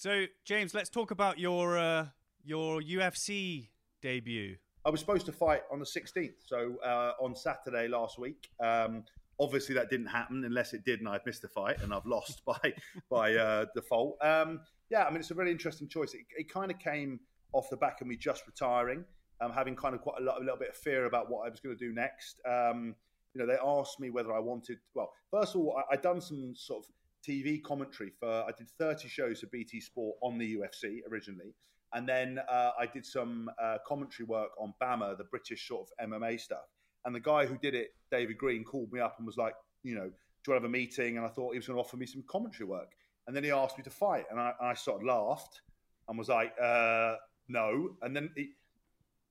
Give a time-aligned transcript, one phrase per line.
[0.00, 2.06] So, James, let's talk about your uh,
[2.42, 3.68] your UFC
[4.00, 4.56] debut.
[4.86, 8.48] I was supposed to fight on the 16th, so uh, on Saturday last week.
[8.64, 9.04] Um,
[9.38, 12.42] obviously, that didn't happen unless it did, and I've missed the fight and I've lost
[12.46, 12.72] by
[13.10, 14.16] by uh, default.
[14.22, 16.14] Um, yeah, I mean, it's a really interesting choice.
[16.14, 17.20] It, it kind of came
[17.52, 19.04] off the back of me just retiring,
[19.42, 21.50] um, having kind of quite a, lot, a little bit of fear about what I
[21.50, 22.40] was going to do next.
[22.48, 22.94] Um,
[23.34, 24.78] you know, they asked me whether I wanted.
[24.94, 26.90] Well, first of all, I, I'd done some sort of
[27.26, 28.28] TV commentary for.
[28.28, 31.54] I did 30 shows for BT Sport on the UFC originally.
[31.92, 36.10] And then uh, I did some uh, commentary work on BAMMA, the British sort of
[36.10, 36.68] MMA stuff.
[37.04, 39.94] And the guy who did it, David Green, called me up and was like, you
[39.94, 41.16] know, do you want to have a meeting?
[41.16, 42.92] And I thought he was going to offer me some commentary work.
[43.26, 44.26] And then he asked me to fight.
[44.30, 45.62] And I, I sort of laughed
[46.08, 47.16] and was like, uh,
[47.48, 47.90] no.
[48.02, 48.50] And then he,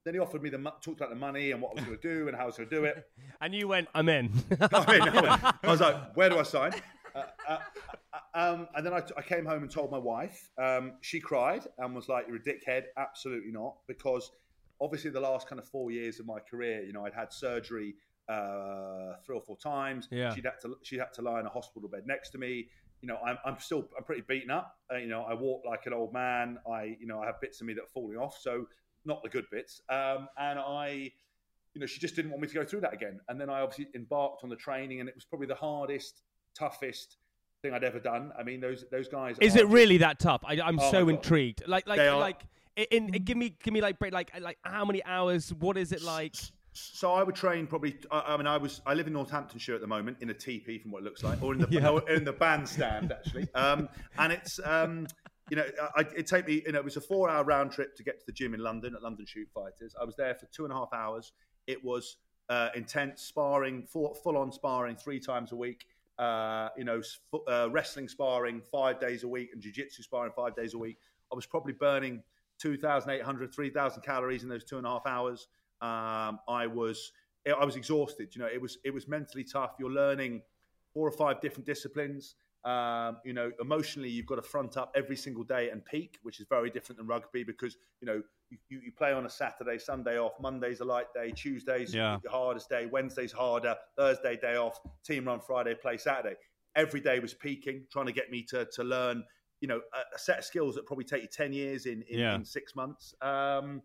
[0.03, 2.15] then he offered me the talked about the money and what I was going to
[2.15, 3.05] do and how I was going to do it.
[3.41, 4.31] and you went, I'm in.
[4.61, 6.73] I, mean, I, was like, where do I sign?
[7.47, 7.57] Uh,
[8.13, 10.49] uh, um, and then I, I, came home and told my wife.
[10.57, 14.31] Um, she cried and was like, "You're a dickhead." Absolutely not, because
[14.81, 17.95] obviously the last kind of four years of my career, you know, I'd had surgery
[18.29, 20.07] uh, three or four times.
[20.11, 20.33] Yeah.
[20.33, 22.67] She'd had to she had to lie in a hospital bed next to me.
[23.01, 24.75] You know, I'm, I'm still I'm pretty beaten up.
[24.91, 26.57] Uh, you know, I walk like an old man.
[26.69, 28.65] I you know I have bits of me that are falling off, so
[29.05, 29.81] not the good bits.
[29.89, 31.11] Um, and I,
[31.73, 33.19] you know, she just didn't want me to go through that again.
[33.29, 36.21] And then I obviously embarked on the training, and it was probably the hardest,
[36.55, 37.17] toughest
[37.61, 38.31] thing I'd ever done.
[38.37, 39.37] I mean, those those guys.
[39.39, 40.41] Is it really that tough?
[40.45, 41.63] I, am oh so intrigued.
[41.67, 42.41] Like like like.
[42.75, 45.53] In, in, give me give me like like like how many hours?
[45.53, 46.35] What is it like?
[46.71, 47.97] So I would train probably.
[48.09, 50.91] I, mean, I was I live in Northamptonshire at the moment in a teepee, from
[50.91, 52.15] what it looks like, or in the yeah.
[52.15, 53.47] in the bandstand actually.
[53.53, 55.07] Um, and it's um,
[55.49, 56.63] you know, I, it take me.
[56.65, 58.95] You know, it was a four-hour round trip to get to the gym in London
[58.95, 59.93] at London Shoot Fighters.
[59.99, 61.33] I was there for two and a half hours.
[61.67, 62.17] It was
[62.49, 65.85] uh, intense sparring, full, full-on sparring, three times a week
[66.19, 67.01] uh, you know,
[67.47, 70.97] uh, wrestling sparring five days a week and jiu-jitsu sparring five days a week.
[71.31, 72.21] I was probably burning
[72.59, 75.47] 2,800, 3,000 calories in those two and a half hours.
[75.81, 77.13] Um, I was,
[77.47, 78.35] I was exhausted.
[78.35, 79.75] You know, it was, it was mentally tough.
[79.79, 80.41] You're learning
[80.93, 82.35] four or five different disciplines.
[82.65, 86.39] Um, you know, emotionally, you've got to front up every single day and peak, which
[86.39, 90.17] is very different than rugby because you know you, you play on a Saturday, Sunday
[90.19, 92.17] off, Monday's a light day, Tuesday's yeah.
[92.23, 96.35] the hardest day, Wednesday's harder, Thursday day off, team run Friday, play Saturday.
[96.75, 99.23] Every day was peaking, trying to get me to to learn,
[99.61, 102.19] you know, a, a set of skills that probably take you ten years in in,
[102.19, 102.35] yeah.
[102.35, 103.13] in six months.
[103.21, 103.81] Um,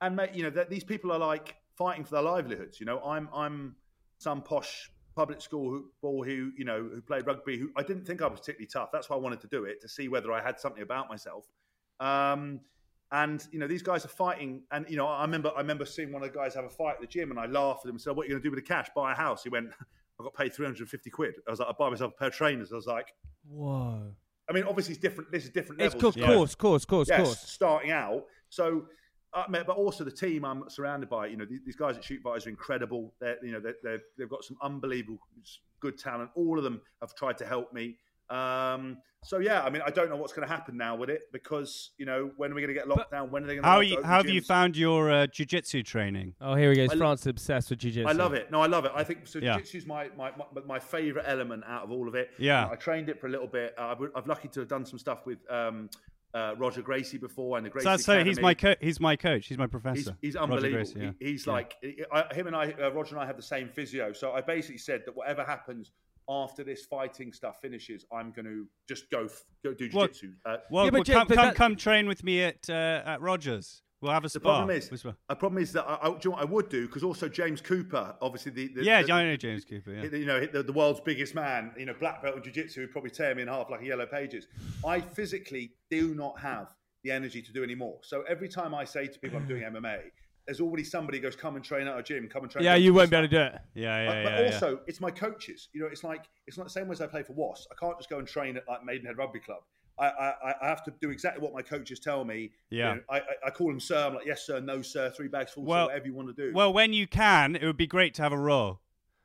[0.00, 2.78] and you know, these people are like fighting for their livelihoods.
[2.78, 3.76] You know, I'm I'm
[4.18, 7.58] some posh public school who, ball who you know who played rugby.
[7.58, 8.90] Who I didn't think I was particularly tough.
[8.92, 11.46] That's why I wanted to do it to see whether I had something about myself.
[12.00, 12.60] Um,
[13.12, 16.12] and you know these guys are fighting, and you know I remember I remember seeing
[16.12, 17.94] one of the guys have a fight at the gym, and I laughed at him
[17.94, 18.88] and said, "What are you going to do with the cash?
[18.94, 19.68] Buy a house?" He went,
[20.20, 22.16] "I got paid three hundred and fifty quid." I was like, "I buy myself a
[22.16, 23.12] pair of trainers." I was like,
[23.46, 24.14] "Whoa."
[24.48, 25.30] I mean, obviously, it's different.
[25.30, 26.16] This is different it's levels.
[26.16, 27.38] It's course, course, course, yes, course.
[27.40, 28.86] Starting out, so
[29.34, 31.26] uh, but also the team I'm surrounded by.
[31.26, 33.12] You know, these guys at Shoot Fighters are incredible.
[33.20, 35.18] They're, you know, they're, they have got some unbelievable
[35.80, 36.30] good talent.
[36.34, 37.96] All of them have tried to help me.
[38.30, 41.22] Um, so yeah, I mean, I don't know what's going to happen now with it
[41.32, 43.30] because you know when are we going to get locked down?
[43.30, 43.68] When are they going to?
[43.68, 46.34] How, you, how have you found your uh, jiu-jitsu training?
[46.40, 46.92] Oh, here he goes.
[46.92, 48.08] France is obsessed with jiu-jitsu.
[48.08, 48.50] I love it.
[48.50, 48.92] No, I love it.
[48.94, 49.38] I think so.
[49.38, 49.54] Yeah.
[49.54, 52.30] Jiu-jitsu is my, my, my, my favorite element out of all of it.
[52.38, 53.74] Yeah, you know, I trained it for a little bit.
[53.78, 55.38] Uh, I've, I've lucky to have done some stuff with.
[55.50, 55.90] Um,
[56.34, 57.84] uh, Roger Gracie before and the Gracie.
[57.84, 59.46] So, so he's my co- he's my coach.
[59.46, 60.16] He's my professor.
[60.20, 60.84] He's, he's unbelievable.
[60.84, 61.10] Gracie, yeah.
[61.20, 61.52] he, he's yeah.
[61.52, 61.76] like
[62.12, 64.12] I, him and I, uh, Roger and I have the same physio.
[64.12, 65.92] So I basically said that whatever happens
[66.28, 69.28] after this fighting stuff finishes, I'm going to just go
[69.62, 70.32] go do jiu-jitsu.
[70.44, 71.54] Well, uh, well, yeah, well come, come, that...
[71.54, 73.82] come train with me at uh, at Rogers.
[74.04, 74.66] We'll have a spar.
[74.66, 77.26] The problem is, the problem is that I, I, know I would do because also
[77.26, 79.92] James Cooper, obviously the, the yeah, the, I know James Cooper.
[79.92, 80.18] Yeah.
[80.18, 83.08] You know the, the, world's biggest man, you know black belt in jiu-jitsu would probably
[83.08, 84.46] tear me in half like a yellow pages.
[84.86, 87.96] I physically do not have the energy to do any more.
[88.02, 90.00] So every time I say to people I'm doing MMA,
[90.46, 92.62] there's already somebody goes, come and train at a gym, come and train.
[92.62, 93.58] Yeah, you won't be able to do it.
[93.72, 94.24] Yeah, yeah, but, yeah.
[94.24, 94.76] But also, yeah.
[94.86, 95.70] it's my coaches.
[95.72, 97.68] You know, it's like it's not the same way as I play for Wasps.
[97.72, 99.62] I can't just go and train at like Maidenhead Rugby Club.
[99.98, 102.50] I, I, I have to do exactly what my coaches tell me.
[102.70, 104.06] Yeah, you know, I, I call them sir.
[104.06, 106.54] I'm like, yes, sir, no, sir, three bags full, well, whatever you want to do.
[106.54, 108.80] Well, when you can, it would be great to have a row.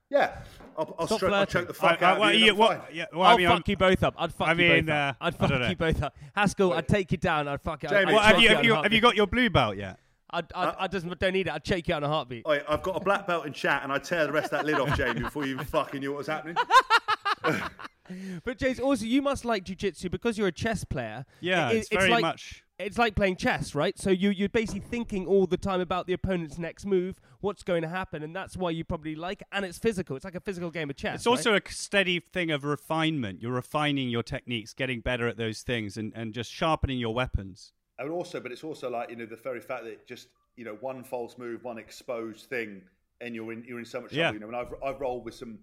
[0.10, 0.39] Yeah,
[0.75, 2.56] I'll, I'll, Stop I'll choke the fuck I, out I, of you.
[2.56, 4.16] What, yeah, well, I'll I mean, fuck I'm, you both up.
[4.18, 5.18] I'd fuck I mean, you both uh, up.
[5.21, 6.18] I'd fuck you both up.
[6.36, 7.48] Haskell, I'd take you down.
[7.48, 7.89] I'd fuck you.
[7.89, 10.00] Jamie, have, you, have, you, have you got your blue belt yet?
[10.31, 11.54] I, I, uh, I just don't need it.
[11.54, 12.45] I'd shake you out in a heartbeat.
[12.48, 14.75] I've got a black belt in chat, and I'd tear the rest of that lid
[14.80, 16.56] off, Jamie, before you even fucking knew what was happening.
[18.44, 21.26] but James, also you must like jujitsu because you're a chess player.
[21.40, 22.64] Yeah, it, it's, it's very like, much.
[22.78, 24.00] It's like playing chess, right?
[24.00, 27.82] So you you're basically thinking all the time about the opponent's next move, what's going
[27.82, 29.44] to happen, and that's why you probably like.
[29.52, 30.16] And it's physical.
[30.16, 31.16] It's like a physical game of chess.
[31.16, 31.68] It's also right?
[31.68, 33.42] a steady thing of refinement.
[33.42, 37.74] You're refining your techniques, getting better at those things, and, and just sharpening your weapons.
[37.98, 40.78] And also, but it's also like you know the very fact that just you know
[40.80, 42.82] one false move, one exposed thing,
[43.20, 44.22] and you're in you're in so much trouble.
[44.22, 44.32] Yeah.
[44.32, 45.60] You know, and I've I've rolled with some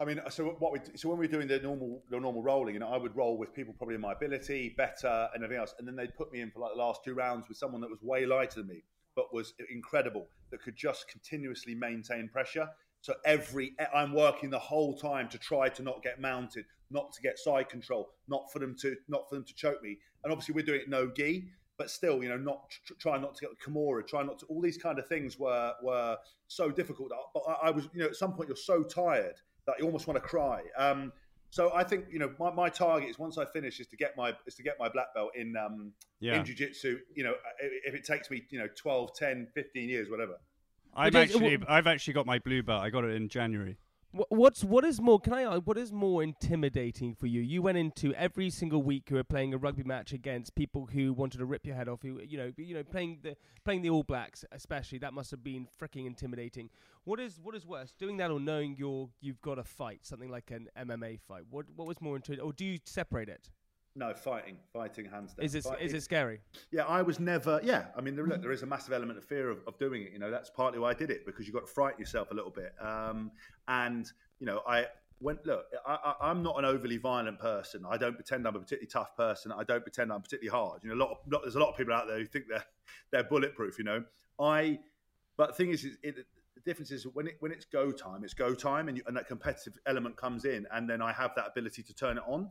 [0.00, 2.80] I mean, so what we so when we're doing the normal the normal rolling, you
[2.80, 5.86] know, I would roll with people probably in my ability, better, and everything else, and
[5.86, 8.02] then they'd put me in for like the last two rounds with someone that was
[8.02, 8.82] way lighter than me,
[9.14, 12.68] but was incredible that could just continuously maintain pressure.
[13.00, 17.22] So every I'm working the whole time to try to not get mounted, not to
[17.22, 19.98] get side control, not for them to not for them to choke me.
[20.24, 21.48] And obviously we're doing it no gi,
[21.78, 24.46] but still, you know, not tr- try not to get Kimura, try not to.
[24.46, 26.16] All these kind of things were were
[26.48, 27.10] so difficult.
[27.34, 30.06] But I, I was, you know, at some point you're so tired that you almost
[30.06, 30.62] want to cry.
[30.76, 31.12] Um,
[31.52, 34.16] so I think you know my, my target is once I finish is to get
[34.16, 36.36] my is to get my black belt in um, yeah.
[36.36, 37.34] in jiu-jitsu you know
[37.84, 40.36] if it takes me you know 12 10 15 years whatever
[40.94, 43.76] I've actually I've actually got my blue belt I got it in January
[44.12, 45.18] What's what is more?
[45.18, 45.56] Can I?
[45.56, 47.40] What is more intimidating for you?
[47.40, 51.14] You went into every single week you were playing a rugby match against people who
[51.14, 52.02] wanted to rip your head off.
[52.02, 55.42] Who you know, you know, playing the playing the All Blacks, especially that must have
[55.42, 56.68] been freaking intimidating.
[57.04, 60.30] What is what is worse, doing that or knowing you're you've got a fight, something
[60.30, 61.44] like an MMA fight?
[61.48, 63.50] What what was more intimidating, or do you separate it?
[63.94, 65.44] No, fighting, fighting hands down.
[65.44, 66.40] Is it is it scary?
[66.70, 67.60] Yeah, I was never.
[67.62, 70.02] Yeah, I mean, there, look, there is a massive element of fear of, of doing
[70.02, 70.12] it.
[70.12, 72.34] You know, that's partly why I did it because you got to frighten yourself a
[72.34, 72.72] little bit.
[72.80, 73.30] Um,
[73.68, 74.10] and
[74.40, 74.86] you know, I
[75.20, 75.66] went look.
[75.86, 77.84] I, am not an overly violent person.
[77.86, 79.52] I don't pretend I'm a particularly tough person.
[79.52, 80.82] I don't pretend I'm particularly hard.
[80.82, 82.46] You know, a lot, of, lot there's a lot of people out there who think
[82.48, 82.64] they're
[83.10, 83.78] they're bulletproof.
[83.78, 84.04] You know,
[84.40, 84.78] I.
[85.36, 86.16] But the thing is, it,
[86.54, 89.16] the difference is when it when it's go time, it's go time, and, you, and
[89.16, 92.50] that competitive element comes in, and then I have that ability to turn it on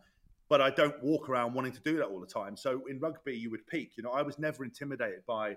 [0.51, 2.57] but I don't walk around wanting to do that all the time.
[2.57, 3.93] So in rugby, you would peak.
[3.95, 5.55] You know, I was never intimidated by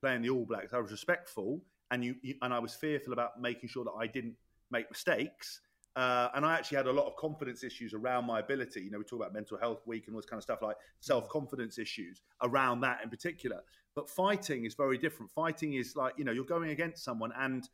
[0.00, 0.74] playing the All Blacks.
[0.74, 4.34] I was respectful, and you, and I was fearful about making sure that I didn't
[4.72, 5.60] make mistakes.
[5.94, 8.80] Uh, and I actually had a lot of confidence issues around my ability.
[8.80, 10.78] You know, we talk about mental health week and all this kind of stuff, like
[10.98, 13.60] self confidence issues around that in particular.
[13.94, 15.30] But fighting is very different.
[15.30, 17.68] Fighting is like you know you're going against someone, and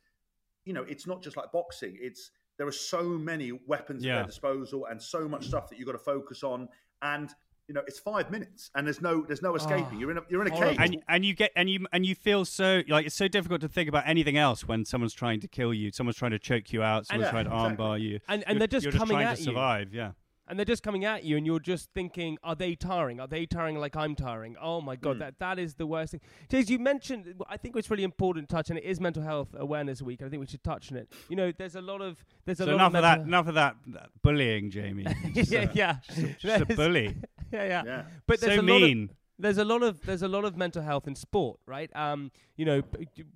[0.65, 1.97] you know it's not just like boxing.
[1.99, 2.29] It's
[2.61, 4.11] there are so many weapons yeah.
[4.11, 6.69] at their disposal and so much stuff that you've got to focus on.
[7.01, 7.33] And
[7.67, 9.87] you know, it's five minutes, and there's no there's no escaping.
[9.93, 12.05] Oh, you're in a you're in a cage, and, and you get and you and
[12.05, 15.39] you feel so like it's so difficult to think about anything else when someone's trying
[15.39, 18.19] to kill you, someone's trying to choke you out, someone's and, trying to armbar you,
[18.27, 19.91] and and they're just you're coming just at to survive.
[19.91, 20.11] Yeah,
[20.51, 23.21] and they're just coming at you, and you're just thinking, are they tiring?
[23.21, 24.57] Are they tiring like I'm tiring?
[24.61, 25.19] Oh my god, mm.
[25.19, 26.19] that that is the worst thing.
[26.49, 29.55] James, you mentioned, I think it's really important to touch, and it is Mental Health
[29.57, 30.21] Awareness Week.
[30.21, 31.09] I think we should touch on it.
[31.29, 33.47] You know, there's a lot of there's a so lot enough of, of that, enough
[33.47, 35.05] of that, that bullying, Jamie.
[35.33, 37.15] yeah, yeah, just, just a bully.
[37.53, 38.03] yeah, yeah, yeah.
[38.27, 38.99] But there's so a mean.
[38.99, 41.89] Lot of, there's a lot of there's a lot of mental health in sport, right?
[41.95, 42.81] Um, you know,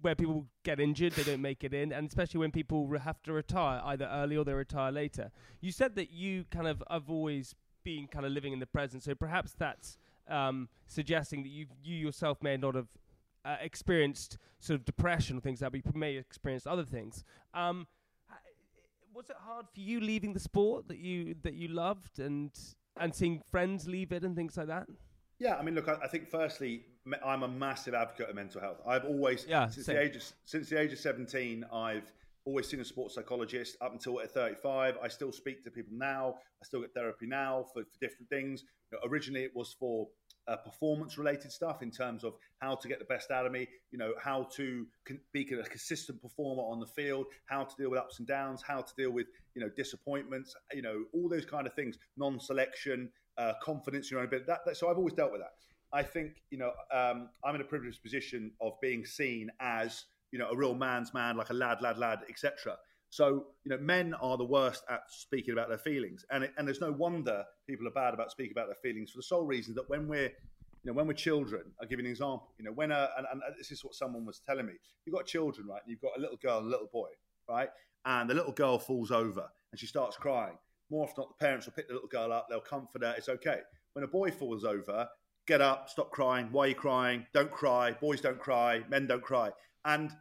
[0.02, 3.22] where people get injured, they don't make it in, and especially when people re- have
[3.24, 5.32] to retire either early or they retire later.
[5.62, 9.04] You said that you kind of have always been kind of living in the present,
[9.04, 9.98] so perhaps that's
[10.28, 12.88] um, suggesting that you you yourself may not have
[13.44, 16.86] uh, experienced sort of depression or things like that, but you may have experienced other
[16.86, 17.24] things.
[17.54, 17.88] Um,
[19.14, 22.52] was it hard for you leaving the sport that you that you loved and
[22.98, 24.88] and seeing friends leave it and things like that?
[25.40, 26.86] Yeah, I mean, look, I, I, think firstly,
[27.26, 28.78] I'm a massive advocate of mental health.
[28.88, 29.96] I've always, yeah, since same.
[29.96, 32.12] the age of since the age of 17, I've
[32.46, 34.98] always seen a sports psychologist up until at 35.
[35.04, 36.36] I still speak to people now.
[36.62, 38.64] I still get therapy now for, for different things.
[38.92, 40.08] You know, originally, it was for
[40.48, 43.68] uh, performance related stuff in terms of how to get the best out of me,
[43.92, 47.90] you know, how to con- be a consistent performer on the field, how to deal
[47.90, 51.46] with ups and downs, how to deal with, you know, disappointments, you know, all those
[51.46, 54.46] kind of things, non selection, uh, confidence in your own ability.
[54.48, 55.54] That, that, so I've always dealt with that.
[55.94, 60.40] I think you know um, I'm in a privileged position of being seen as you
[60.40, 62.78] know a real man's man, like a lad, lad, lad, etc.
[63.10, 66.68] So you know, men are the worst at speaking about their feelings, and it, and
[66.68, 69.74] there's no wonder people are bad about speaking about their feelings for the sole reason
[69.76, 70.32] that when we're
[70.86, 72.52] you know, when we're children, I'll give you an example.
[72.60, 74.74] You know, when a, and, and this is what someone was telling me.
[75.06, 75.82] You've got children, right?
[75.88, 77.08] You've got a little girl and a little boy,
[77.50, 77.70] right?
[78.06, 80.58] And the little girl falls over and she starts crying
[80.96, 83.30] more often not, the parents will pick the little girl up, they'll comfort her, it's
[83.30, 83.60] okay.
[83.94, 85.08] When a boy falls over,
[85.48, 86.50] get up, stop crying.
[86.52, 87.26] Why are you crying?
[87.34, 87.92] Don't cry.
[87.92, 88.82] Boys don't cry.
[88.90, 89.52] Men don't cry.
[89.86, 90.12] And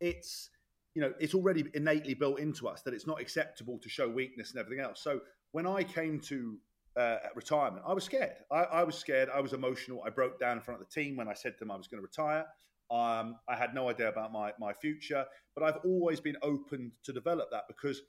[0.00, 0.50] it's
[0.94, 4.52] you know, it's already innately built into us that it's not acceptable to show weakness
[4.52, 5.02] and everything else.
[5.02, 6.56] So when I came to
[6.96, 8.36] uh, retirement, I was scared.
[8.52, 9.28] I, I, was scared.
[9.34, 10.04] I was emotional.
[10.06, 11.88] I broke down in front of the team when I said to them I was
[11.88, 12.44] going to retire.
[12.92, 15.24] Um, I had no idea about my, my future,
[15.56, 18.02] but I've always been open to develop that because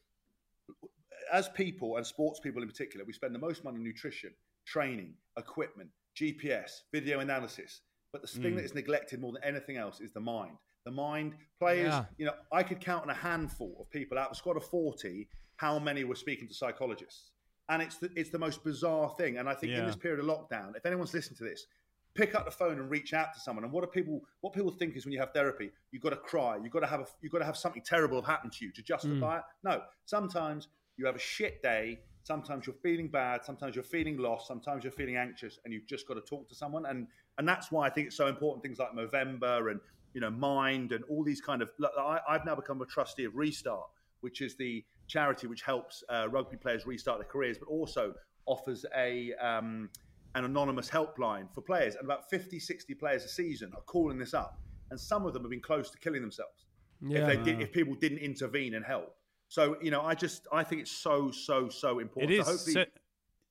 [1.32, 4.32] as people and sports people in particular, we spend the most money on nutrition,
[4.66, 7.82] training, equipment, GPS, video analysis.
[8.12, 8.56] But the thing mm.
[8.58, 10.58] that is neglected more than anything else is the mind.
[10.86, 12.06] The mind, players, yeah.
[12.18, 14.64] you know, I could count on a handful of people out of a squad of
[14.66, 15.28] 40
[15.58, 17.32] how many were speaking to psychologists.
[17.70, 19.38] And it's the, it's the most bizarre thing.
[19.38, 19.80] And I think yeah.
[19.80, 21.66] in this period of lockdown, if anyone's listening to this,
[22.14, 23.64] pick up the phone and reach out to someone.
[23.64, 26.18] And what do people what people think is when you have therapy, you've got to
[26.18, 28.66] cry, you've got to have a, you've got to have something terrible have happened to
[28.66, 29.40] you to justify mm.
[29.40, 29.44] it.
[29.64, 32.00] No, sometimes you have a shit day.
[32.24, 33.46] Sometimes you're feeling bad.
[33.46, 34.48] Sometimes you're feeling lost.
[34.48, 36.86] Sometimes you're feeling anxious, and you've just got to talk to someone.
[36.86, 38.64] And and that's why I think it's so important.
[38.64, 39.80] Things like Movember and
[40.14, 41.70] you know Mind and all these kind of.
[41.98, 43.90] I, I've now become a trustee of Restart,
[44.22, 48.14] which is the charity which helps uh, rugby players restart their careers, but also
[48.48, 49.90] offers a um,
[50.34, 51.96] an anonymous helpline for players.
[51.96, 54.60] And about 50, 60 players a season are calling this up,
[54.90, 56.66] and some of them have been close to killing themselves
[57.02, 57.30] yeah.
[57.30, 59.16] if, did, if people didn't intervene and help.
[59.48, 62.32] So you know, I just I think it's so so so important.
[62.32, 62.74] It is.
[62.74, 62.86] So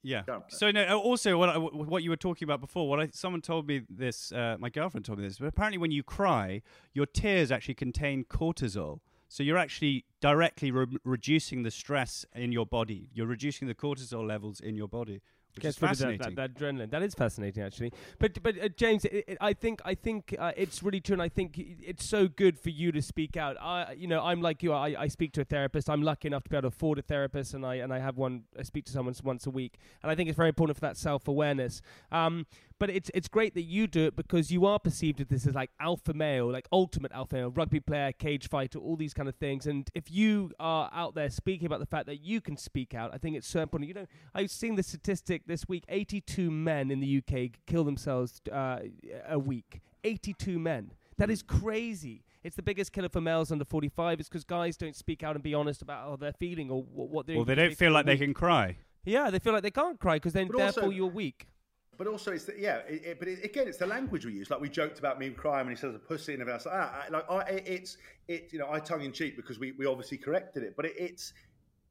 [0.03, 0.23] yeah.
[0.49, 0.85] So no.
[0.85, 3.83] Uh, also, what I, what you were talking about before, what I, someone told me
[3.89, 4.33] this.
[4.33, 5.39] Uh, my girlfriend told me this.
[5.39, 9.01] But apparently, when you cry, your tears actually contain cortisol.
[9.29, 13.09] So you're actually directly re- reducing the stress in your body.
[13.13, 15.23] You're reducing the cortisol levels in your body.
[15.61, 16.19] Gets fascinating.
[16.19, 16.91] That, that, that, adrenaline.
[16.91, 17.93] That is fascinating, actually.
[18.19, 21.23] But but uh, James, it, it, I think I think uh, it's really true, and
[21.23, 23.57] I think it's so good for you to speak out.
[23.61, 24.73] I you know I'm like you.
[24.73, 25.89] I, I speak to a therapist.
[25.89, 28.17] I'm lucky enough to be able to afford a therapist, and I and I have
[28.17, 28.45] one.
[28.59, 30.97] I speak to someone once a week, and I think it's very important for that
[30.97, 31.81] self awareness.
[32.11, 32.47] Um,
[32.78, 35.54] but it's it's great that you do it because you are perceived as this as
[35.54, 39.35] like alpha male, like ultimate alpha male, rugby player, cage fighter, all these kind of
[39.37, 39.66] things.
[39.66, 43.12] And if you are out there speaking about the fact that you can speak out,
[43.14, 43.88] I think it's so important.
[43.88, 48.40] You know, I've seen the statistic this week: 82 men in the UK kill themselves
[48.52, 48.81] uh,
[49.28, 49.81] a week.
[50.02, 50.93] 82 men.
[51.16, 52.25] That is crazy.
[52.43, 54.21] It's the biggest killer for males under 45.
[54.21, 57.26] It's because guys don't speak out and be honest about how they're feeling or what
[57.26, 57.37] they're.
[57.37, 58.76] Well, they don't feel like they can cry.
[59.04, 61.47] Yeah, they feel like they can't cry because then, but therefore, you're weak.
[61.97, 62.79] But also, it's the, yeah.
[62.89, 64.51] It, it, but it, again, it's the language we use.
[64.51, 66.75] Like we joked about me crying when he says a pussy and everything else like
[66.75, 67.13] that.
[67.13, 67.97] Like I, it's
[68.29, 68.49] it.
[68.53, 70.75] You know, I tongue in cheek because we, we obviously corrected it.
[70.77, 71.33] But it's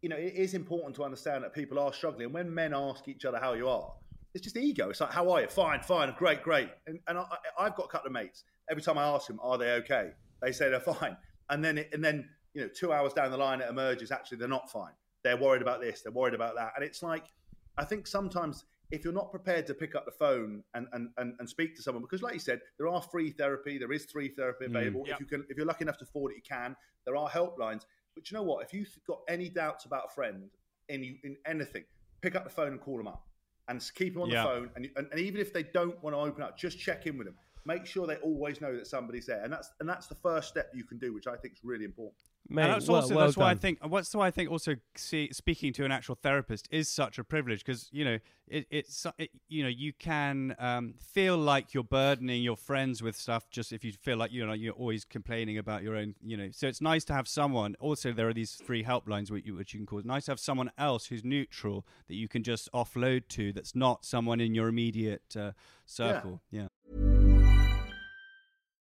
[0.03, 2.25] you know, it is important to understand that people are struggling.
[2.25, 3.89] And when men ask each other how you are,
[4.33, 4.89] it's just ego.
[4.89, 5.47] It's like, how are you?
[5.47, 6.69] Fine, fine, great, great.
[6.87, 7.25] And, and I,
[7.57, 8.43] have got a couple of mates.
[8.69, 10.09] Every time I ask them, are they okay?
[10.41, 11.15] They say they're fine.
[11.49, 14.39] And then, it, and then, you know, two hours down the line, it emerges actually
[14.39, 14.91] they're not fine.
[15.23, 16.01] They're worried about this.
[16.01, 16.73] They're worried about that.
[16.75, 17.23] And it's like,
[17.77, 21.33] I think sometimes if you're not prepared to pick up the phone and, and, and,
[21.39, 24.29] and, speak to someone, because like you said, there are free therapy, there is free
[24.29, 24.69] therapy mm.
[24.69, 25.03] available.
[25.03, 25.13] Mm.
[25.13, 26.75] If you can, if you're lucky enough to afford it, you can.
[27.03, 27.85] There are helplines.
[28.13, 28.63] But you know what?
[28.63, 30.43] If you've got any doubts about a friend
[30.89, 31.85] in you, in anything,
[32.21, 33.25] pick up the phone and call them up,
[33.67, 34.69] and keep them on the phone.
[34.75, 37.25] And, and, and even if they don't want to open up, just check in with
[37.25, 37.35] them
[37.65, 40.71] make sure they always know that somebody's there, and that's and that's the first step
[40.73, 42.21] you can do, which I think is really important.
[42.49, 43.43] Mate, that's well, also well that's done.
[43.45, 46.89] why I think what's why I think also see, speaking to an actual therapist is
[46.89, 51.37] such a privilege because you know it, it's it, you know you can um, feel
[51.37, 54.73] like you're burdening your friends with stuff just if you feel like you know you're
[54.73, 58.27] always complaining about your own you know so it's nice to have someone also there
[58.27, 60.69] are these free helplines which you, which you can call it's nice to have someone
[60.77, 65.35] else who's neutral that you can just offload to that's not someone in your immediate
[65.39, 65.51] uh,
[65.85, 66.63] circle yeah.
[66.63, 66.67] yeah.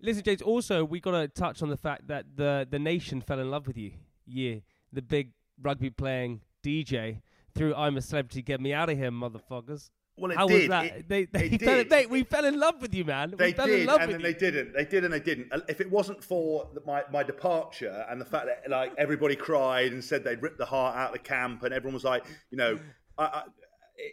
[0.00, 0.42] Listen, James.
[0.42, 3.66] Also, we got to touch on the fact that the the nation fell in love
[3.66, 3.92] with you.
[4.26, 4.56] Yeah,
[4.92, 7.22] the big rugby playing DJ
[7.54, 10.54] through "I'm a Celebrity, Get Me Out of Here, motherfuckers." Well, it How did.
[10.54, 10.84] was that?
[10.84, 13.34] It, they, they, they fell, they, we fell in love with you, man.
[13.36, 14.32] They we fell did, in love and with then you.
[14.32, 14.72] they didn't.
[14.74, 15.52] They did, and they didn't.
[15.68, 20.02] If it wasn't for my, my departure and the fact that like everybody cried and
[20.02, 22.78] said they'd ripped the heart out of the camp, and everyone was like, you know,
[23.16, 23.42] I, I,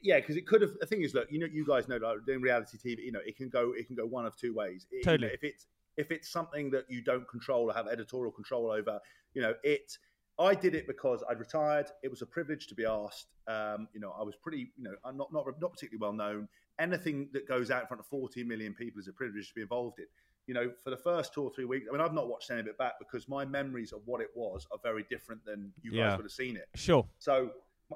[0.03, 0.71] yeah, because it could have.
[0.79, 3.19] The thing is, look, you know, you guys know, like doing reality TV, you know,
[3.25, 4.85] it can go, it can go one of two ways.
[4.91, 5.27] It, totally.
[5.27, 8.71] You know, if it's if it's something that you don't control or have editorial control
[8.71, 8.99] over,
[9.33, 9.97] you know, it.
[10.37, 11.87] I did it because I'd retired.
[12.03, 13.27] It was a privilege to be asked.
[13.47, 16.49] Um, you know, I was pretty, you know, I'm not not not particularly well known.
[16.77, 19.61] Anything that goes out in front of 40 million people is a privilege to be
[19.61, 20.05] involved in.
[20.47, 22.59] you know, for the first two or three weeks, I mean, I've not watched any
[22.59, 25.91] of it back because my memories of what it was are very different than you
[25.91, 26.67] guys would have seen it.
[26.75, 27.05] Sure.
[27.17, 27.51] So,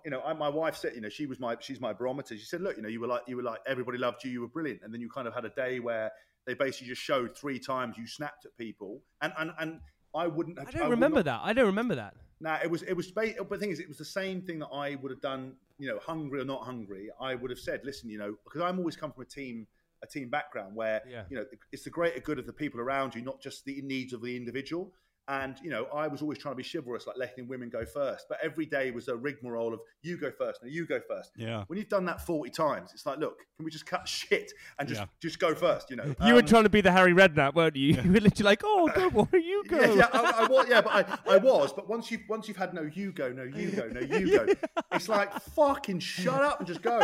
[0.06, 2.38] you know, I, my wife said, you know, she was my she's my barometer.
[2.38, 4.42] She said, look, you know, you were like you were like everybody loved you, you
[4.42, 6.12] were brilliant, and then you kind of had a day where
[6.50, 9.80] they basically just showed three times you snapped at people, and and and
[10.16, 10.58] I wouldn't.
[10.58, 11.42] Have, I don't would remember not- that.
[11.44, 12.16] I don't remember that.
[12.42, 13.12] Nah, it was it was.
[13.12, 15.54] But the thing is, it was the same thing that I would have done.
[15.78, 18.80] You know, hungry or not hungry, I would have said, listen, you know, because I'm
[18.80, 19.68] always come from a team
[20.02, 21.24] a team background where Yeah.
[21.30, 24.12] you know it's the greater good of the people around you, not just the needs
[24.14, 24.92] of the individual.
[25.30, 28.26] And you know, I was always trying to be chivalrous, like letting women go first.
[28.28, 31.32] But every day was a rigmarole of you go first, no, you go first.
[31.38, 31.66] Yeah.
[31.68, 34.90] When you've done that forty times, it's like, look, can we just cut shit and
[34.90, 35.06] just Yeah.
[35.22, 35.92] just go first?
[35.92, 37.94] You know, You were Um, trying to be the Harry Redknapp, weren't you?
[38.02, 40.82] You were literally like, "Oh, go, boy, you go." yeah, yeah, I, I was, yeah,
[40.82, 40.94] but
[41.28, 41.74] I, I was.
[41.74, 44.48] But once you've once you've had no you go, no you go, no you go,
[44.94, 47.00] it's like fucking shut up and just go.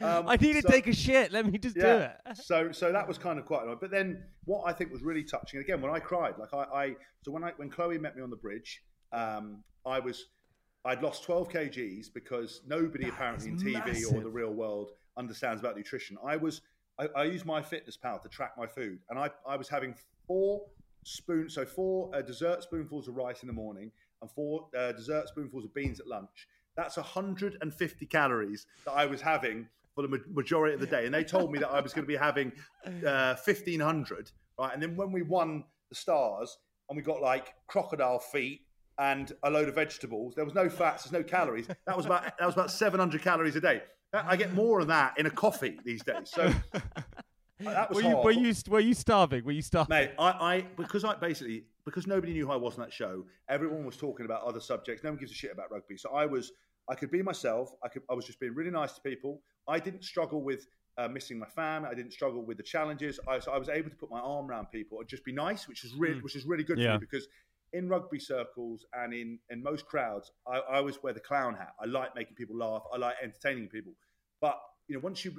[0.00, 1.32] Um, I need to so- take a shit.
[1.32, 2.12] Let me just do yeah.
[2.30, 2.36] it.
[2.44, 3.78] So so that was kind of quite annoying.
[3.80, 6.96] But then what I think was really touching, again, when I cried, like I, I
[7.22, 10.26] so when I when Chloe met me on the bridge, um, I was
[10.84, 15.76] I'd lost 12 kgs because nobody apparently in TV or the real world understands about
[15.76, 16.16] nutrition.
[16.24, 16.62] I was
[16.98, 19.94] I, I use MyFitnessPal to track my food, and I I was having
[20.26, 20.62] four
[21.04, 23.90] spoons, so four uh, dessert spoonfuls of rice in the morning
[24.20, 26.48] and four uh, dessert spoonfuls of beans at lunch.
[26.76, 31.04] That's 150 calories that I was having for the majority of the day.
[31.04, 32.50] And they told me that I was going to be having
[33.06, 34.72] uh, 1500, right?
[34.72, 38.62] And then when we won the stars and we got like crocodile feet
[38.98, 41.66] and a load of vegetables, there was no fats, there's no calories.
[41.86, 43.82] That was about that was about 700 calories a day.
[44.12, 46.30] I get more of that in a coffee these days.
[46.30, 46.52] So
[47.60, 49.44] that was Were you, were you were you starving?
[49.44, 49.96] Were you starving?
[49.96, 53.24] Mate, I, I because I basically because nobody knew who I was on that show.
[53.48, 55.02] Everyone was talking about other subjects.
[55.02, 55.96] No one gives a shit about rugby.
[55.96, 56.52] So I was
[56.88, 57.72] I could be myself.
[57.82, 59.42] I could I was just being really nice to people.
[59.66, 60.66] I didn't struggle with
[60.98, 61.84] uh, missing my fam.
[61.84, 63.18] I didn't struggle with the challenges.
[63.28, 65.68] I, so I was able to put my arm around people and just be nice,
[65.68, 67.26] which is really which is really good for me because
[67.72, 71.74] in rugby circles and in in most crowds, I, I always wear the clown hat.
[71.80, 72.82] I like making people laugh.
[72.92, 73.92] I like entertaining people.
[74.40, 75.32] But you know, once you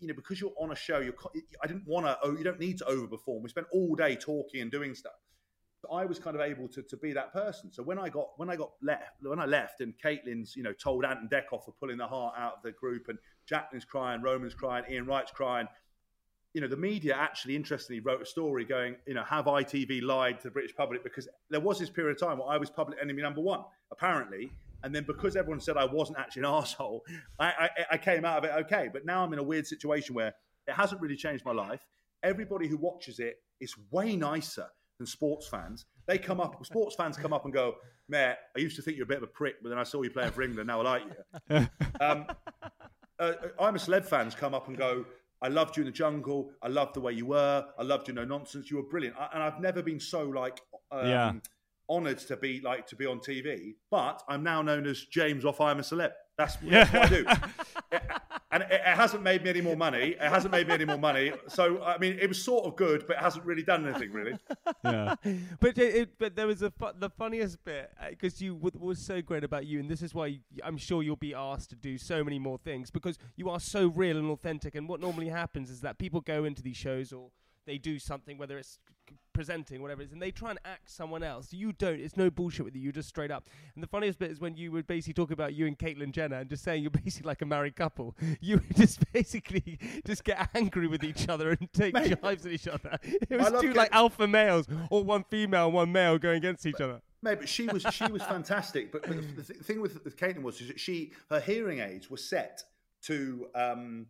[0.00, 1.14] you know, because you're on a show, you're.
[1.62, 2.18] I didn't want to.
[2.22, 3.42] Oh, you don't need to overperform.
[3.42, 5.12] We spent all day talking and doing stuff.
[5.82, 7.72] So I was kind of able to, to be that person.
[7.72, 10.72] So when I got when I got left when I left and Caitlyn's you know
[10.72, 13.18] told Ant and Dec off for pulling the heart out of the group and
[13.52, 15.68] Jacqueline's crying, Roman's crying, Ian Wright's crying.
[16.54, 20.38] You know the media actually interestingly wrote a story going you know have ITV lied
[20.40, 22.98] to the British public because there was this period of time where I was public
[23.00, 24.50] enemy number one apparently.
[24.84, 27.04] And then because everyone said I wasn't actually an asshole,
[27.38, 28.88] I, I, I came out of it okay.
[28.92, 30.34] But now I'm in a weird situation where
[30.66, 31.80] it hasn't really changed my life.
[32.22, 34.66] Everybody who watches it is way nicer
[34.98, 35.86] than sports fans.
[36.06, 37.76] They come up, sports fans come up and go,
[38.08, 40.02] Matt, I used to think you're a bit of a prick, but then I saw
[40.02, 40.66] you playing for England.
[40.66, 41.02] Now I like
[41.50, 41.68] you.
[42.00, 42.26] Um,
[43.22, 45.04] uh, I'm a celeb fans come up and go,
[45.40, 46.50] I loved you in the jungle.
[46.62, 47.64] I loved the way you were.
[47.78, 48.70] I loved you, no nonsense.
[48.70, 49.16] You were brilliant.
[49.18, 51.32] I, and I've never been so like, um, Yeah.
[51.90, 53.74] honoured to be like to be on TV.
[53.90, 56.12] But I'm now known as James off I'm a celeb.
[56.38, 56.84] That's, Yeah.
[56.84, 57.12] that's what
[57.92, 57.98] I do.
[58.52, 60.10] It- and it, it hasn't made me any more money.
[60.10, 61.32] It hasn't made me any more money.
[61.48, 64.38] So I mean, it was sort of good, but it hasn't really done anything really.
[64.84, 65.14] Yeah.
[65.60, 68.78] but it, it, but there was a fu- the funniest bit uh, because you what
[68.78, 71.70] was so great about you, and this is why you, I'm sure you'll be asked
[71.70, 74.74] to do so many more things because you are so real and authentic.
[74.74, 77.30] And what normally happens is that people go into these shows or
[77.66, 78.94] they do something, whether it's c-
[79.32, 81.52] presenting, whatever it is, and they try and act someone else.
[81.52, 82.00] You don't.
[82.00, 82.82] It's no bullshit with you.
[82.82, 83.48] You're just straight up.
[83.74, 86.36] And the funniest bit is when you would basically talk about you and Caitlyn Jenner
[86.36, 88.16] and just saying you're basically like a married couple.
[88.40, 92.12] You would just basically just get angry with each other and take Mate.
[92.12, 92.98] jives at each other.
[93.32, 96.80] It was two like alpha males or one female, and one male going against each
[96.80, 97.00] other.
[97.22, 98.92] Mate, but she was she was fantastic.
[98.92, 101.78] But, but the, the th- thing with, with Caitlyn was is that she her hearing
[101.78, 102.62] aids were set
[103.02, 104.06] to um,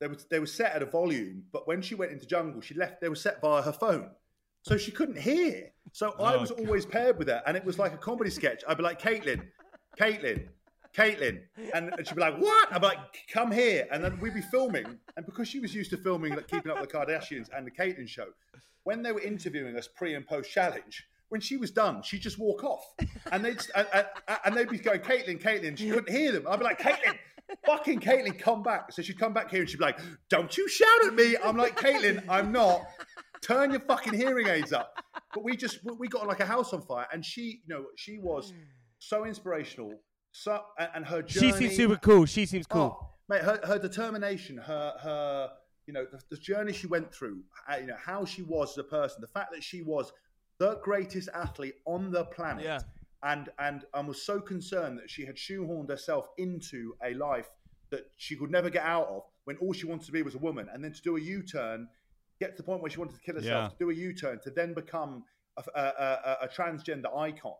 [0.00, 2.74] they were they were set at a volume, but when she went into jungle, she
[2.74, 4.10] left they were set via her phone,
[4.64, 5.70] so she couldn't hear.
[5.92, 8.64] So I Oh, was always paired with her, and it was like a comedy sketch.
[8.66, 9.42] I'd be like, Caitlyn,
[9.98, 10.48] Caitlyn.
[10.96, 11.40] Caitlyn,
[11.74, 12.98] and she'd be like, "What?" I'd be like,
[13.32, 14.86] "Come here," and then we'd be filming.
[15.16, 17.70] And because she was used to filming, like Keeping Up with the Kardashians and the
[17.72, 18.28] Caitlin Show,
[18.84, 22.38] when they were interviewing us pre and post challenge, when she was done, she'd just
[22.38, 22.94] walk off,
[23.32, 24.06] and they'd and, and,
[24.44, 26.46] and they'd be going, "Caitlyn, Caitlyn." She couldn't hear them.
[26.48, 27.18] I'd be like, "Caitlyn,
[27.66, 29.98] fucking Caitlyn, come back." So she'd come back here and she'd be like,
[30.28, 32.82] "Don't you shout at me!" I'm like, "Caitlyn, I'm not."
[33.44, 35.04] Turn your fucking hearing aids up.
[35.34, 38.18] But we just we got like a house on fire, and she, you know, she
[38.18, 38.52] was
[38.98, 39.92] so inspirational.
[40.32, 40.60] So
[40.94, 41.52] and, her journey.
[41.52, 42.24] She seems super cool.
[42.24, 42.98] She seems cool.
[43.00, 45.50] Oh, mate, her, her determination, her her
[45.86, 48.78] you know the, the journey she went through, uh, you know how she was as
[48.78, 50.12] a person, the fact that she was
[50.58, 52.80] the greatest athlete on the planet, Yeah.
[53.22, 57.50] and and and was so concerned that she had shoehorned herself into a life
[57.90, 60.38] that she could never get out of when all she wanted to be was a
[60.38, 61.88] woman, and then to do a U turn.
[62.44, 63.68] Get to the point where she wanted to kill herself, yeah.
[63.68, 65.24] to do a U-turn, to then become
[65.56, 67.54] a, a, a, a transgender icon.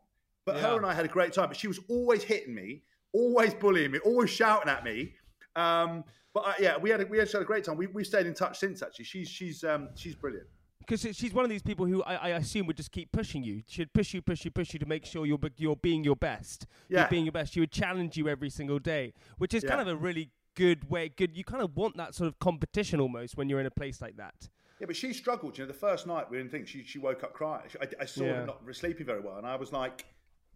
[0.47, 0.63] But yeah.
[0.63, 1.49] her and I had a great time.
[1.49, 5.15] But she was always hitting me, always bullying me, always shouting at me.
[5.57, 7.77] Um, but uh, yeah, we had a, we had a great time.
[7.77, 8.83] We we stayed in touch since.
[8.83, 10.47] Actually, she's she's um, she's brilliant.
[10.87, 13.63] Because she's one of these people who I, I, assume would just keep pushing you.
[13.67, 16.67] She'd push you, push you, push you to make sure you're you're being your best.
[16.91, 17.01] Yeah.
[17.01, 17.55] You're being your best.
[17.55, 19.71] She would challenge you every single day, which is yeah.
[19.71, 21.09] kind of a really good way.
[21.09, 21.37] Good.
[21.39, 24.19] You kind of want that sort of competition almost when you're in a place like
[24.19, 24.51] that.
[24.81, 25.57] Yeah, but she struggled.
[25.57, 27.63] You know, the first night we didn't think she she woke up crying.
[27.81, 28.33] I, I saw yeah.
[28.35, 30.05] her not sleeping very well, and I was like,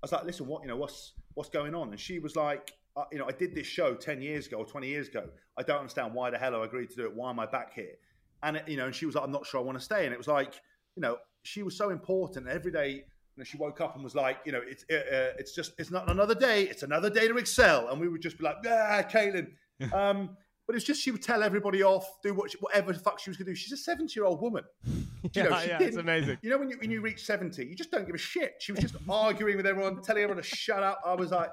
[0.03, 1.91] I was like, listen, what you know, what's what's going on?
[1.91, 4.67] And she was like, uh, you know, I did this show ten years ago or
[4.67, 5.29] twenty years ago.
[5.57, 7.15] I don't understand why the hell I agreed to do it.
[7.15, 7.95] Why am I back here?
[8.43, 10.05] And it, you know, and she was like, I'm not sure I want to stay.
[10.05, 10.61] And it was like,
[10.95, 12.47] you know, she was so important.
[12.49, 13.03] Every day, you
[13.37, 15.91] know, she woke up and was like, you know, it's uh, uh, it's just it's
[15.91, 16.65] not another day.
[16.65, 17.89] It's another day to excel.
[17.89, 19.53] And we would just be like, ah, Caitlyn.
[19.93, 20.37] Um,
[20.69, 23.31] but it's just she would tell everybody off, do what she, whatever the fuck she
[23.31, 23.57] was going to do.
[23.57, 24.65] She's a seventy-year-old woman.
[25.35, 26.39] You know, yeah, it's amazing.
[26.43, 28.55] You know, when you when you reach seventy, you just don't give a shit.
[28.61, 31.01] She was just arguing with everyone, telling everyone to shut up.
[31.05, 31.51] I was like,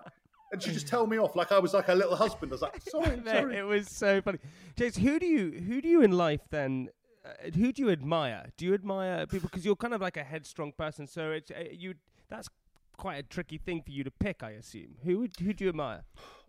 [0.51, 2.51] and she just told me off like I was like her little husband.
[2.51, 3.57] I was like, sorry, sorry.
[3.57, 4.37] It was so funny.
[4.77, 6.89] James, who do you who do you in life then?
[7.25, 8.51] Uh, who do you admire?
[8.55, 11.07] Do you admire people because you're kind of like a headstrong person?
[11.07, 11.95] So it's uh, you.
[12.29, 12.49] That's
[12.97, 14.97] quite a tricky thing for you to pick, I assume.
[15.03, 16.03] Who who do you admire?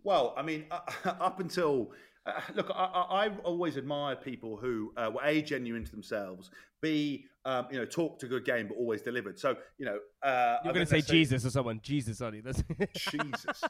[0.04, 0.80] Well, I mean, uh,
[1.18, 1.92] up until
[2.26, 6.50] uh, look, I, have always admired people who uh, were a genuine to themselves,
[6.82, 9.38] b um, you know talked a good game but always delivered.
[9.38, 11.80] So you know, uh, you're going to say Jesus or someone.
[11.82, 12.42] Jesus, are you?
[12.42, 12.62] That's
[13.10, 13.62] Jesus.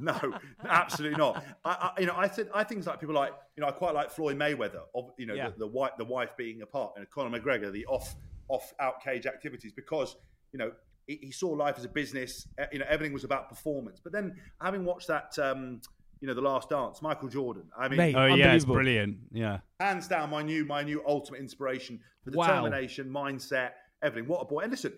[0.00, 0.16] No,
[0.64, 1.44] absolutely not.
[1.64, 3.94] I, I, you know, I said I things like people like you know I quite
[3.94, 4.82] like Floyd Mayweather.
[4.94, 5.50] Of you know, yeah.
[5.50, 8.14] the, the, wife the wife being a part, and Conor McGregor, the off
[8.48, 10.16] off out cage activities because
[10.52, 10.70] you know
[11.06, 12.46] he, he, saw life as a business.
[12.72, 14.00] You know, everything was about performance.
[14.02, 15.36] But then having watched that.
[15.38, 15.80] Um,
[16.24, 17.64] you know, The Last Dance, Michael Jordan.
[17.78, 19.18] I mean, Mate, oh yeah, it's brilliant.
[19.30, 23.26] Yeah, hands down, my new my new ultimate inspiration for determination, wow.
[23.26, 24.26] mindset, everything.
[24.26, 24.60] What a boy!
[24.60, 24.94] And listen,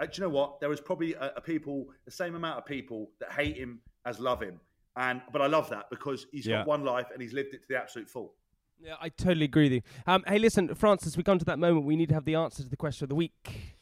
[0.00, 0.60] uh, do you know what?
[0.60, 4.18] There is probably a, a, people, the same amount of people that hate him as
[4.18, 4.60] love him,
[4.96, 6.60] and but I love that because he's yeah.
[6.60, 8.32] got one life and he's lived it to the absolute full.
[8.80, 9.82] Yeah, I totally agree with you.
[10.06, 11.84] Um, hey, listen, Francis, we've come to that moment.
[11.84, 13.74] We need to have the answer to the question of the week.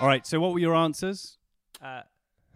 [0.00, 0.26] All right.
[0.26, 1.36] So, what were your answers?
[1.82, 2.00] Uh,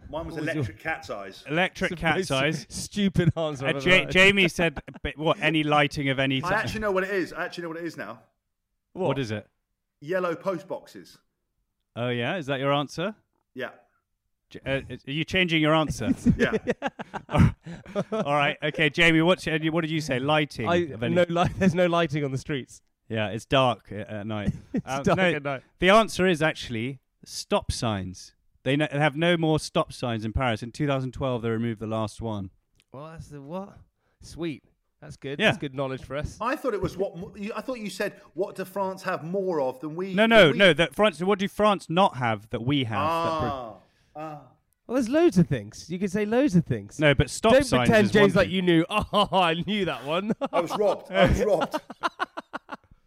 [0.09, 0.77] Mine was, was electric your...
[0.77, 1.43] cat's eyes.
[1.49, 2.65] Electric cat's eyes.
[2.69, 3.67] Stupid answer.
[3.67, 4.81] Uh, J- Jamie said,
[5.15, 5.39] "What?
[5.41, 6.51] Any lighting of any?" Type.
[6.51, 7.33] I actually know what it is.
[7.33, 8.19] I actually know what it is now.
[8.93, 9.47] What, what is it?
[10.01, 11.17] Yellow post boxes.
[11.95, 13.15] Oh yeah, is that your answer?
[13.53, 13.69] Yeah.
[14.65, 16.13] Uh, are you changing your answer?
[16.37, 16.55] yeah.
[18.11, 18.57] All right.
[18.61, 19.21] Okay, Jamie.
[19.21, 20.19] What's what did you say?
[20.19, 20.69] Lighting.
[20.69, 21.51] I, no light.
[21.57, 22.81] There's no lighting on the streets.
[23.09, 24.53] Yeah, it's dark at night.
[24.73, 25.63] it's um, dark no, at night.
[25.79, 28.33] The answer is actually stop signs.
[28.63, 30.63] They no, have no more stop signs in Paris.
[30.63, 32.49] In 2012, they removed the last one.
[32.91, 33.77] Well, that's the what?
[34.21, 34.63] Sweet.
[35.01, 35.37] That's good.
[35.37, 35.47] Yeah.
[35.47, 36.37] That's good knowledge for us.
[36.39, 37.13] I thought it was what
[37.53, 38.13] I thought you said.
[38.35, 40.13] What do France have more of than we?
[40.13, 40.57] No, no, we...
[40.57, 40.71] no.
[40.73, 41.21] That France.
[41.21, 42.97] What do France not have that we have?
[42.97, 43.73] Ah,
[44.15, 44.41] ah.
[44.87, 45.87] Well, there's loads of things.
[45.89, 46.99] You could say loads of things.
[46.99, 47.69] No, but stop Don't signs.
[47.69, 48.85] Don't pretend, James, like you knew.
[48.89, 50.33] Oh, I knew that one.
[50.51, 51.11] I was robbed.
[51.11, 51.39] I was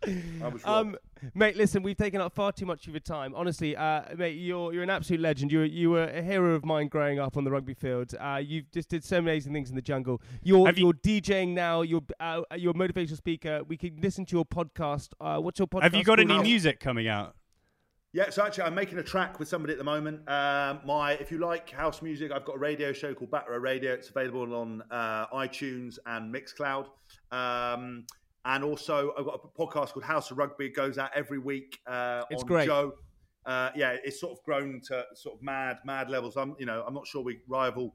[0.41, 0.65] robbed.
[0.67, 0.97] Um,
[1.35, 3.35] mate, listen, we've taken up far too much of your time.
[3.35, 5.53] Honestly, uh, mate, you're you're an absolute legend.
[5.53, 8.15] You were, you were a hero of mine growing up on the rugby field.
[8.19, 10.21] Uh, you just did so many amazing things in the jungle.
[10.43, 11.83] You're Have you're you, DJing now.
[11.83, 13.63] You're uh, you're a motivational speaker.
[13.67, 15.11] We can listen to your podcast.
[15.21, 15.83] Uh, what's your podcast?
[15.83, 17.35] Have you got any music coming out?
[18.17, 20.27] Yeah, so actually, I'm making a track with somebody at the moment.
[20.27, 23.59] Um, my, if you like house music, I've got a radio show called Back Row
[23.59, 23.93] Radio.
[23.93, 26.87] It's available on uh, iTunes and Mixcloud.
[27.31, 28.07] Um,
[28.47, 30.67] and also, I've got a podcast called House of Rugby.
[30.67, 31.79] It goes out every week.
[31.87, 32.67] Uh, it's on great.
[32.67, 32.95] Joe.
[33.45, 36.37] Uh, yeah, it's sort of grown to sort of mad, mad levels.
[36.37, 37.95] I'm, you know, I'm not sure we rival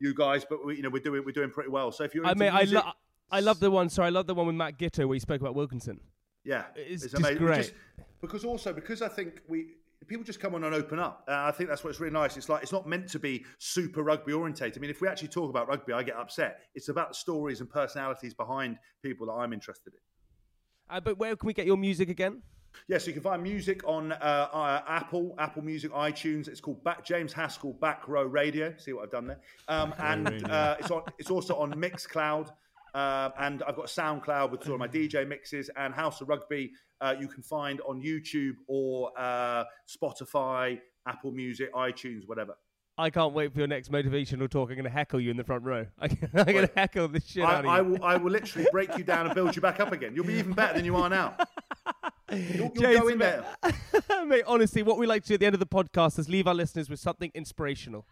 [0.00, 1.90] you guys, but we, you know, we're doing, we're doing pretty well.
[1.90, 2.92] So if you're, I mean, music, I, lo-
[3.30, 3.88] I love the one.
[3.88, 6.00] Sorry, I love the one with Matt Giteau where he spoke about Wilkinson.
[6.44, 7.38] Yeah, it's, it's amazing.
[7.38, 7.56] Great.
[7.56, 7.72] Just,
[8.20, 9.76] because also because I think we
[10.06, 11.24] people just come on and open up.
[11.28, 12.36] Uh, I think that's what's really nice.
[12.36, 14.78] It's like it's not meant to be super rugby orientated.
[14.78, 16.60] I mean, if we actually talk about rugby, I get upset.
[16.74, 20.00] It's about the stories and personalities behind people that I'm interested in.
[20.96, 22.42] Uh, but where can we get your music again?
[22.86, 26.48] Yes, yeah, so you can find music on uh, uh, Apple, Apple Music, iTunes.
[26.48, 28.74] It's called Back James Haskell Back Row Radio.
[28.78, 29.40] See what I've done there?
[29.68, 31.02] Um, and uh, it's on.
[31.18, 32.50] It's also on Mixcloud,
[32.94, 36.72] uh, and I've got SoundCloud with all my DJ mixes and House of Rugby.
[37.04, 42.54] Uh, you can find on YouTube or uh, Spotify, Apple Music, iTunes, whatever.
[42.96, 44.70] I can't wait for your next motivational talk.
[44.70, 45.84] I'm going to heckle you in the front row.
[45.98, 47.70] I'm going to heckle the shit I, out of you.
[47.70, 50.14] I will, I will literally break you down and build you back up again.
[50.14, 51.36] You'll be even better than you are now.
[52.32, 53.44] You'll, you'll go in there.
[54.26, 56.48] Mate, honestly, what we like to do at the end of the podcast is leave
[56.48, 58.06] our listeners with something inspirational.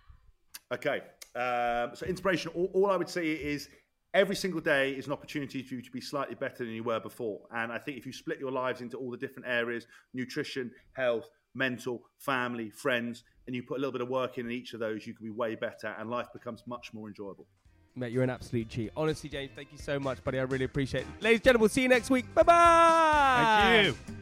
[0.71, 1.01] Okay.
[1.35, 3.71] Um, so, inspirational, all, all I would say is
[4.15, 7.01] every single day is an opportunity for you to be slightly better than you were
[7.01, 7.41] before.
[7.55, 11.29] And I think if you split your lives into all the different areas nutrition, health,
[11.55, 14.81] mental, family, friends and you put a little bit of work in, in each of
[14.81, 17.47] those, you can be way better and life becomes much more enjoyable.
[17.95, 18.91] Mate, you're an absolute cheat.
[18.97, 20.39] Honestly, James, thank you so much, buddy.
[20.39, 21.07] I really appreciate it.
[21.23, 22.33] Ladies and gentlemen, we'll see you next week.
[22.35, 23.61] Bye bye.
[23.63, 24.22] Thank you.